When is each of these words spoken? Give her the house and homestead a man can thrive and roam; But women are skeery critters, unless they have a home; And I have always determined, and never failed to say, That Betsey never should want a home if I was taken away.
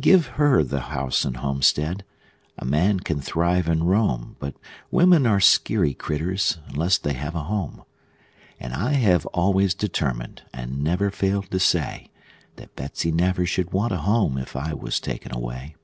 Give 0.00 0.26
her 0.34 0.64
the 0.64 0.80
house 0.90 1.24
and 1.24 1.36
homestead 1.36 2.04
a 2.58 2.64
man 2.64 2.98
can 2.98 3.20
thrive 3.20 3.68
and 3.68 3.88
roam; 3.88 4.34
But 4.40 4.56
women 4.90 5.24
are 5.24 5.38
skeery 5.38 5.94
critters, 5.94 6.58
unless 6.66 6.98
they 6.98 7.12
have 7.12 7.36
a 7.36 7.44
home; 7.44 7.84
And 8.58 8.74
I 8.74 8.94
have 8.94 9.24
always 9.26 9.74
determined, 9.74 10.42
and 10.52 10.82
never 10.82 11.12
failed 11.12 11.48
to 11.52 11.60
say, 11.60 12.10
That 12.56 12.74
Betsey 12.74 13.12
never 13.12 13.46
should 13.46 13.72
want 13.72 13.92
a 13.92 13.98
home 13.98 14.36
if 14.36 14.56
I 14.56 14.74
was 14.74 14.98
taken 14.98 15.32
away. 15.32 15.76